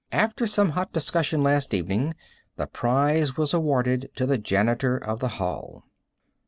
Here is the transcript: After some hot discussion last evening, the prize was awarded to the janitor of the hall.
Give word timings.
After 0.11 0.47
some 0.47 0.69
hot 0.69 0.93
discussion 0.93 1.43
last 1.43 1.75
evening, 1.75 2.15
the 2.55 2.65
prize 2.65 3.37
was 3.37 3.53
awarded 3.53 4.09
to 4.15 4.25
the 4.25 4.39
janitor 4.39 4.97
of 4.97 5.19
the 5.19 5.27
hall. 5.37 5.83